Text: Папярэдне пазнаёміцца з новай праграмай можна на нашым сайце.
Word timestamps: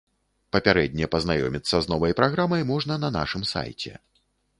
Папярэдне 0.55 1.09
пазнаёміцца 1.15 1.75
з 1.83 1.91
новай 1.91 2.15
праграмай 2.21 2.65
можна 2.71 2.97
на 3.03 3.13
нашым 3.19 3.45
сайце. 3.53 3.93